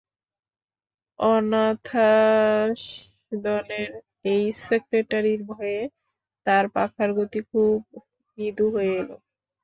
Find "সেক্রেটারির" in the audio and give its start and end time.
4.61-5.41